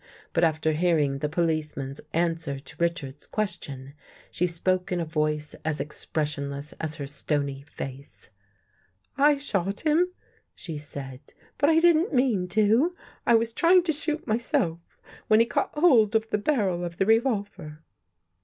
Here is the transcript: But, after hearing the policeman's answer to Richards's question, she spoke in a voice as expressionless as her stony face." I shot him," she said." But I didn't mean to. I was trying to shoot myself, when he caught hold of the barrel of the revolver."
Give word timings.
But, 0.33 0.43
after 0.43 0.71
hearing 0.71 1.19
the 1.19 1.29
policeman's 1.29 2.01
answer 2.11 2.59
to 2.59 2.75
Richards's 2.79 3.27
question, 3.27 3.93
she 4.31 4.47
spoke 4.47 4.91
in 4.91 4.99
a 4.99 5.05
voice 5.05 5.53
as 5.63 5.79
expressionless 5.79 6.73
as 6.81 6.95
her 6.95 7.05
stony 7.05 7.61
face." 7.61 8.31
I 9.15 9.37
shot 9.37 9.81
him," 9.81 10.09
she 10.55 10.79
said." 10.79 11.35
But 11.59 11.69
I 11.69 11.77
didn't 11.77 12.15
mean 12.15 12.47
to. 12.47 12.95
I 13.27 13.35
was 13.35 13.53
trying 13.53 13.83
to 13.83 13.91
shoot 13.93 14.25
myself, 14.25 14.79
when 15.27 15.39
he 15.39 15.45
caught 15.45 15.75
hold 15.77 16.15
of 16.15 16.27
the 16.31 16.39
barrel 16.39 16.83
of 16.83 16.97
the 16.97 17.05
revolver." 17.05 17.83